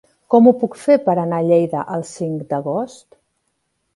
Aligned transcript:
Com 0.33 0.47
ho 0.47 0.53
puc 0.61 0.77
fer 0.83 0.95
per 1.03 1.15
anar 1.23 1.41
a 1.41 1.45
Lleida 1.49 1.83
el 1.97 2.05
cinc 2.13 2.41
d'agost? 2.53 3.09